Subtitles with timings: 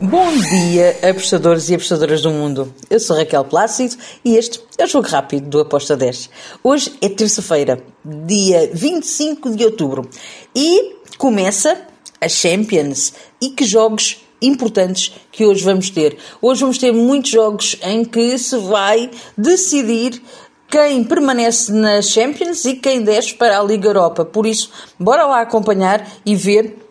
[0.00, 2.74] Bom dia, apostadores e apostadoras do mundo.
[2.90, 6.30] Eu sou Raquel Plácido e este é o Jogo Rápido do Aposta 10.
[6.64, 10.10] Hoje é terça-feira, dia 25 de outubro
[10.54, 11.80] e começa
[12.20, 13.12] a Champions.
[13.40, 16.18] E que jogos importantes que hoje vamos ter.
[16.42, 19.08] Hoje vamos ter muitos jogos em que se vai
[19.38, 20.20] decidir
[20.68, 24.24] quem permanece na Champions e quem desce para a Liga Europa.
[24.24, 26.84] Por isso, bora lá acompanhar e ver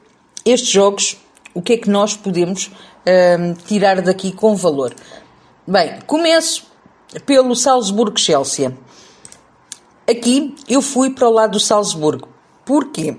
[0.46, 1.18] estes jogos,
[1.54, 2.72] o que é que nós podemos
[3.06, 4.94] um, tirar daqui com valor.
[5.68, 6.66] Bem, começo
[7.26, 8.76] pelo Salzburgo-Chelsea.
[10.10, 12.28] Aqui eu fui para o lado do Salzburgo.
[12.66, 13.18] Porquê?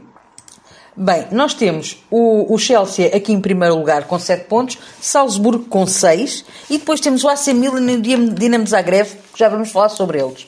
[0.96, 5.84] Bem, nós temos o, o, Chelsea aqui em primeiro lugar com 7 pontos, Salzburgo com
[5.86, 9.88] 6 e depois temos o AC Milan e o Dinamo Zagreb, que já vamos falar
[9.88, 10.46] sobre eles.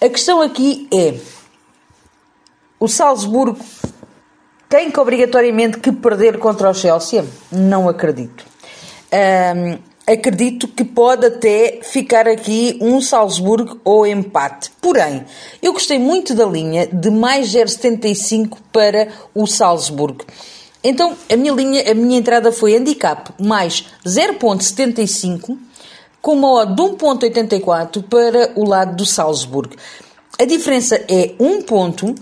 [0.00, 1.14] A questão aqui é:
[2.80, 3.64] o Salzburgo
[4.74, 7.24] tem que obrigatoriamente que perder contra o Chelsea?
[7.52, 8.44] Não acredito.
[9.12, 14.72] Um, acredito que pode até ficar aqui um Salzburgo ou empate.
[14.80, 15.24] Porém,
[15.62, 20.24] eu gostei muito da linha de mais 0,75 para o Salzburgo.
[20.82, 25.56] Então, a minha linha, a minha entrada foi handicap mais 0,75
[26.20, 29.76] com uma odd de 1,84 para o lado do Salzburgo.
[30.36, 32.12] A diferença é 1 ponto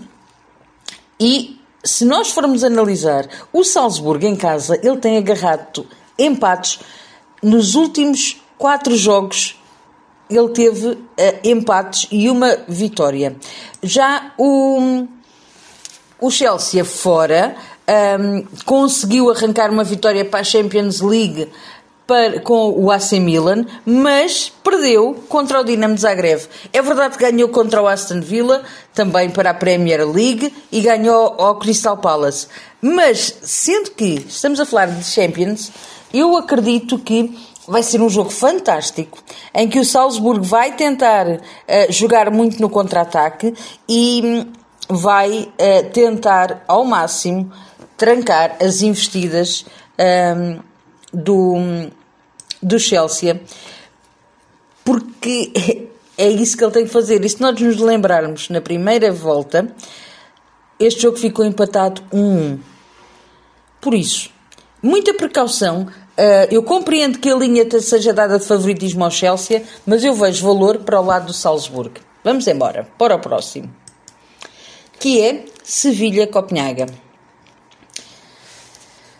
[1.19, 5.85] e se nós formos analisar o Salzburgo em casa, ele tem agarrado
[6.17, 6.79] empates
[7.41, 9.59] nos últimos quatro jogos.
[10.29, 10.99] Ele teve uh,
[11.43, 13.35] empates e uma vitória.
[13.81, 15.05] Já o,
[16.19, 17.55] o Chelsea fora
[18.19, 21.51] um, conseguiu arrancar uma vitória para a Champions League
[22.05, 26.41] para, com o AC Milan, mas perdeu contra o Dinamo Zagreb.
[26.71, 31.35] É verdade que ganhou contra o Aston Villa, também para a Premier League, e ganhou
[31.37, 32.47] ao Crystal Palace.
[32.81, 35.71] Mas, sendo que estamos a falar de Champions,
[36.13, 37.35] eu acredito que
[37.67, 39.19] vai ser um jogo fantástico,
[39.53, 41.39] em que o Salzburgo vai tentar uh,
[41.89, 43.53] jogar muito no contra-ataque
[43.87, 44.45] e
[44.89, 47.51] vai uh, tentar ao máximo
[47.97, 49.65] trancar as investidas
[49.97, 50.59] um,
[51.13, 51.55] do,
[52.63, 53.39] do Chelsea,
[54.83, 55.51] porque
[56.17, 57.23] é isso que ele tem que fazer.
[57.23, 59.73] E se nós nos lembrarmos, na primeira volta,
[60.79, 62.59] este jogo ficou empatado 1-1.
[63.81, 64.29] Por isso,
[64.81, 65.87] muita precaução.
[66.15, 70.45] Uh, eu compreendo que a linha seja dada de favoritismo ao Chelsea, mas eu vejo
[70.45, 71.95] valor para o lado do Salzburgo.
[72.23, 73.73] Vamos embora, para o próximo.
[74.99, 76.85] Que é Sevilha-Copenhaga.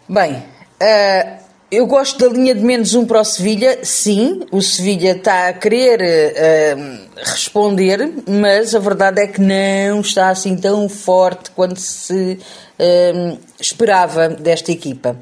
[0.08, 1.43] Bem, uh,
[1.74, 5.54] eu gosto da linha de menos um para o Sevilha, sim, o Sevilha está a
[5.54, 12.38] querer uh, responder, mas a verdade é que não está assim tão forte quanto se
[12.80, 15.18] uh, esperava desta equipa.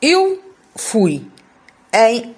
[0.00, 0.42] Eu
[0.76, 1.26] fui
[1.94, 2.34] em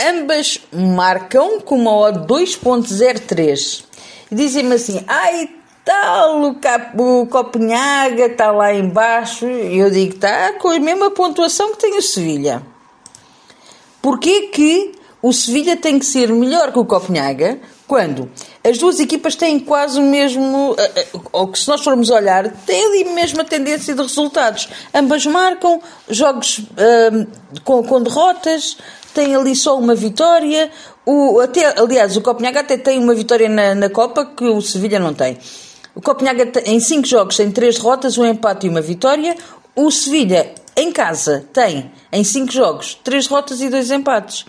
[0.00, 3.84] ambas marcam com uma odd 2.03
[4.30, 5.57] e dizem-me assim, ai
[5.88, 11.10] tal, o, Cap, o Copenhaga está lá embaixo, e eu digo, está com a mesma
[11.10, 12.62] pontuação que tem o Sevilha.
[14.02, 18.30] Porquê que o Sevilha tem que ser melhor que o Copenhaga quando
[18.62, 22.52] as duas equipas têm quase o mesmo, eh, eh, ou que se nós formos olhar,
[22.66, 24.68] têm ali a mesma tendência de resultados.
[24.94, 27.26] Ambas marcam jogos uh,
[27.64, 28.76] com, com derrotas,
[29.14, 30.70] têm ali só uma vitória.
[31.06, 34.98] O, até, aliás, o Copenhaga até tem uma vitória na, na Copa que o Sevilha
[34.98, 35.38] não tem.
[35.98, 39.36] O Copenhaga em 5 jogos tem 3 derrotas, um empate e uma vitória.
[39.74, 44.46] O Sevilha em casa tem em 5 jogos 3 derrotas e 2 empates.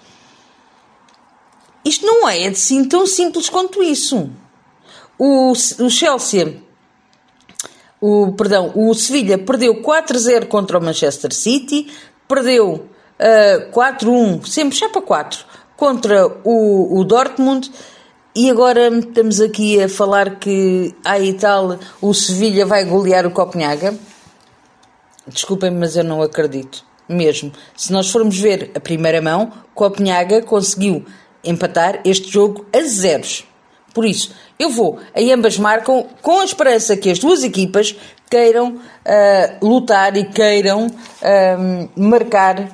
[1.84, 4.30] Isto não é assim tão simples quanto isso.
[5.18, 6.62] O, o Chelsea,
[8.00, 11.92] o, perdão, o Sevilha perdeu 4-0 contra o Manchester City,
[12.28, 15.46] perdeu uh, 4-1, sempre para 4,
[15.76, 17.72] contra o, o Dortmund
[18.40, 23.94] e agora estamos aqui a falar que, aí tal, o Sevilha vai golear o Copenhaga?
[25.28, 26.86] Desculpem-me, mas eu não acredito.
[27.10, 27.52] Mesmo.
[27.76, 31.06] Se nós formos ver a primeira mão, Copenhaga conseguiu
[31.44, 33.44] empatar este jogo a zeros.
[33.94, 37.94] Por isso, eu vou, aí ambas marcam, com a esperança que as duas equipas
[38.30, 42.70] queiram uh, lutar e queiram uh, marcar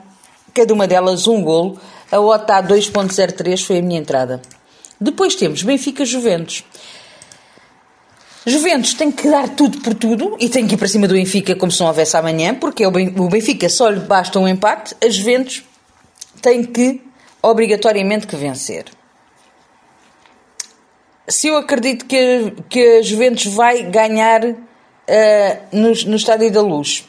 [0.53, 1.79] cada uma delas um golo.
[2.11, 4.39] A OTA 2.03 foi a minha entrada.
[4.99, 6.63] Depois temos Benfica Juventus.
[8.97, 11.71] Tem que dar tudo por tudo e tem que ir para cima do Benfica como
[11.71, 12.91] se não houvesse amanhã, porque o
[13.29, 15.63] Benfica só lhe basta um empate, a Juventus
[16.41, 17.01] tem que
[17.41, 18.85] obrigatoriamente que vencer.
[21.27, 24.55] Se eu acredito que, que a Juventus vai ganhar uh,
[25.71, 27.03] no, no Estádio da Luz,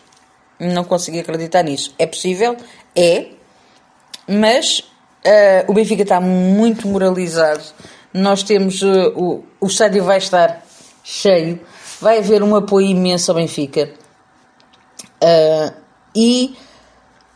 [0.58, 1.94] não consigo acreditar nisso.
[1.98, 2.56] É possível?
[2.94, 3.26] É,
[4.26, 4.82] mas
[5.26, 7.62] uh, o Benfica está muito moralizado.
[8.12, 8.80] Nós temos.
[8.82, 10.64] Uh, o, o estádio vai estar
[11.02, 11.60] cheio,
[12.00, 13.90] vai haver um apoio imenso ao Benfica.
[15.22, 15.74] Uh,
[16.14, 16.56] e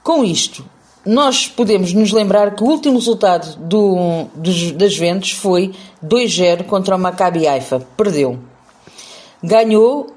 [0.03, 0.65] com isto,
[1.05, 6.97] nós podemos nos lembrar que o último resultado do, dos, das Juventus foi 2-0 contra
[6.97, 7.81] o Maccabi Haifa.
[7.97, 8.39] Perdeu.
[9.43, 10.15] Ganhou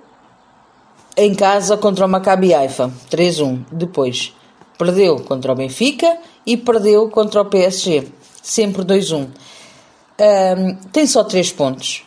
[1.16, 3.66] em casa contra o Maccabi Haifa, 3-1.
[3.72, 4.34] Depois
[4.78, 8.08] perdeu contra o Benfica e perdeu contra o PSG,
[8.42, 9.28] sempre 2-1.
[10.20, 12.04] Um, tem só 3 pontos.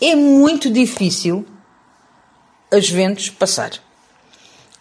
[0.00, 1.44] É muito difícil
[2.72, 3.72] a Juventus passar.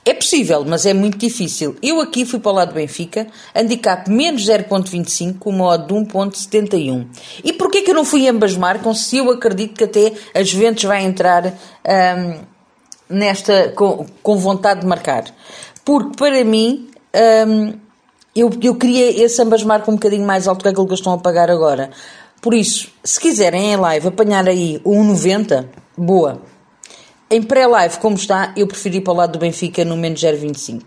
[0.03, 1.75] É possível, mas é muito difícil.
[1.81, 5.93] Eu aqui fui para o lado do Benfica, handicap menos 0.25 com uma odd de
[5.93, 7.05] 1.71.
[7.43, 10.85] E porquê que eu não fui ambas marcam se eu acredito que até a Juventus
[10.85, 11.53] vai entrar
[13.07, 15.25] nesta com, com, vontade de marcar?
[15.85, 16.89] Porque para mim
[17.47, 17.73] um,
[18.35, 21.17] eu, eu queria esse ambas marcam um bocadinho mais alto que aquilo que estão a
[21.17, 21.91] pagar agora.
[22.41, 25.67] Por isso, se quiserem em live apanhar aí o 1,90,
[25.97, 26.41] boa.
[27.29, 30.81] Em pré-live, como está, eu preferi para o lado do Benfica no menos 0,25.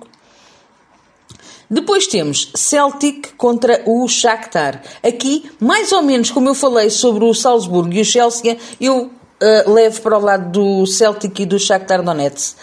[1.71, 4.83] Depois temos Celtic contra o Shakhtar.
[5.03, 9.73] Aqui, mais ou menos como eu falei sobre o Salzburgo e o Chelsea, eu uh,
[9.73, 12.57] levo para o lado do Celtic e do Shakhtar Donetsk.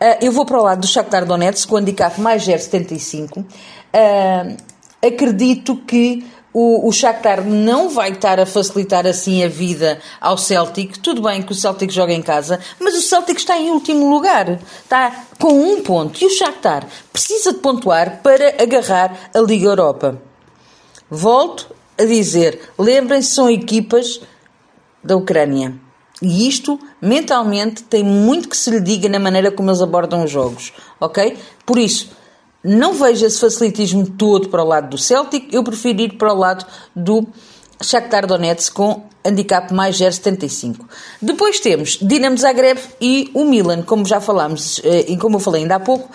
[0.00, 3.38] Uh, eu vou para o lado do Shakhtar Donetsk com o handicap mais 0,75.
[3.40, 4.56] Uh,
[5.04, 10.98] acredito que o, o Shakhtar não vai estar a facilitar assim a vida ao Celtic.
[10.98, 14.58] Tudo bem que o Celtic joga em casa, mas o Celtic está em último lugar.
[14.82, 16.22] Está com um ponto.
[16.22, 20.20] E o Shakhtar precisa de pontuar para agarrar a Liga Europa.
[21.10, 24.20] Volto a dizer, lembrem-se, são equipas
[25.02, 25.87] da Ucrânia.
[26.20, 30.30] E isto, mentalmente, tem muito que se lhe diga na maneira como eles abordam os
[30.30, 31.36] jogos, ok?
[31.64, 32.10] Por isso,
[32.62, 36.36] não vejo esse facilitismo todo para o lado do Celtic, eu prefiro ir para o
[36.36, 37.26] lado do
[37.80, 40.80] Shakhtar Donetsk com handicap mais 0,75.
[41.22, 45.62] Depois temos Dinamo Zagreb e o Milan, como já falámos eh, e como eu falei
[45.62, 46.10] ainda há pouco,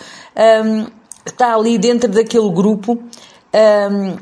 [0.65, 0.87] um,
[1.25, 3.01] está ali dentro daquele grupo
[3.53, 4.17] um,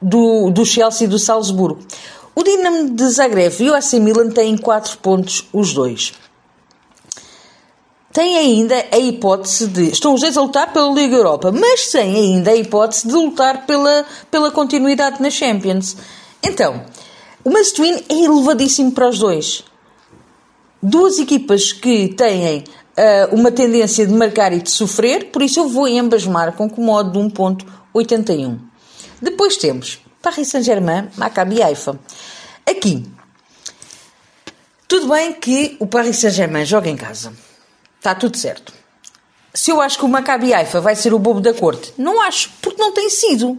[0.00, 1.80] do, do Chelsea e do Salzburgo.
[2.36, 6.12] O Dinamo de Zagreb e o AC Milan têm 4 pontos os dois
[8.16, 9.90] tem ainda a hipótese de.
[9.90, 13.66] Estão os dois a lutar pela Liga Europa, mas têm ainda a hipótese de lutar
[13.66, 15.98] pela, pela continuidade na Champions.
[16.42, 16.82] Então,
[17.44, 19.64] o must win é elevadíssimo para os dois.
[20.82, 25.68] Duas equipas que têm uh, uma tendência de marcar e de sofrer, por isso eu
[25.68, 28.58] vou em ambas marcam com modo de 1.81.
[29.20, 31.96] Depois temos Paris Saint-Germain, Maccabi Haifa.
[32.68, 33.06] Aqui,
[34.88, 37.32] tudo bem que o Paris Saint-Germain joga em casa
[37.96, 38.72] Está tudo certo.
[39.54, 42.50] Se eu acho que o Maccabi Haifa vai ser o bobo da corte, não acho,
[42.60, 43.56] porque não tem sido.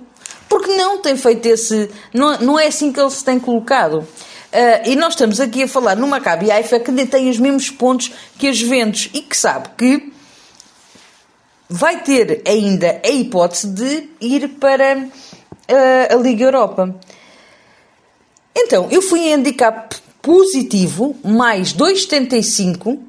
[0.49, 1.89] Porque não tem feito esse.
[2.13, 3.99] Não, não é assim que ele se tem colocado.
[3.99, 8.11] Uh, e nós estamos aqui a falar no Maccabi Haifa que tem os mesmos pontos
[8.37, 10.13] que as Juventus e que sabe que
[11.69, 15.07] vai ter ainda a hipótese de ir para
[15.69, 16.95] uh, a Liga Europa.
[18.55, 22.99] Então, eu fui em handicap positivo, mais 2,75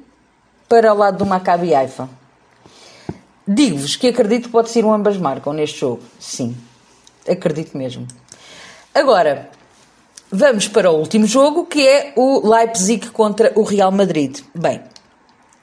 [0.67, 2.09] para o lado do Maccabi Haifa.
[3.47, 6.03] Digo-vos que acredito que pode ser um ambas marcam neste jogo.
[6.19, 6.55] Sim,
[7.27, 8.07] acredito mesmo.
[8.93, 9.49] Agora,
[10.31, 14.39] vamos para o último jogo, que é o Leipzig contra o Real Madrid.
[14.53, 14.81] Bem,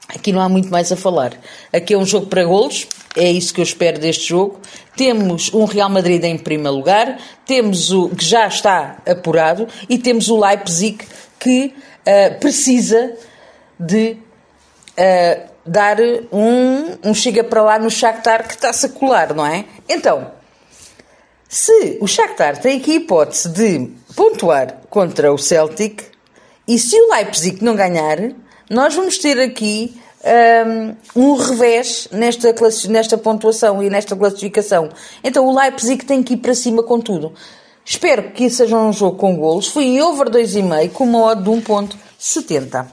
[0.09, 1.33] aqui não há muito mais a falar.
[1.71, 4.59] Aqui é um jogo para golos, é isso que eu espero deste jogo.
[4.95, 10.29] Temos um Real Madrid em primeiro lugar, temos o que já está apurado e temos
[10.29, 10.99] o Leipzig
[11.39, 13.15] que uh, precisa
[13.79, 14.17] de
[14.97, 15.97] uh, dar
[16.31, 19.65] um, um chega para lá no Shakhtar que está-se a colar, não é?
[19.89, 20.31] Então,
[21.49, 26.03] se o Shakhtar tem aqui a hipótese de pontuar contra o Celtic
[26.67, 28.17] e se o Leipzig não ganhar,
[28.69, 29.99] nós vamos ter aqui
[31.15, 32.53] um, revés nesta,
[32.89, 34.89] nesta pontuação e nesta classificação.
[35.23, 37.33] Então o Leipzig tem que ir para cima com tudo.
[37.85, 39.67] Espero que seja um jogo com golos.
[39.67, 42.85] Fui em over 2,5 com uma odd de 1.70.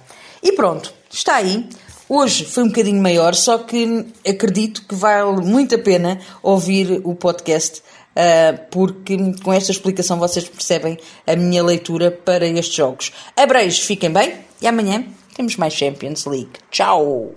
[0.42, 1.68] E pronto, está aí.
[2.08, 7.14] Hoje foi um bocadinho maior, só que acredito que vale muito a pena ouvir o
[7.14, 13.10] podcast, uh, porque com esta explicação vocês percebem a minha leitura para estes jogos.
[13.34, 16.52] Abreijos, fiquem bem e amanhã temos mais Champions League.
[16.70, 17.34] Tchau!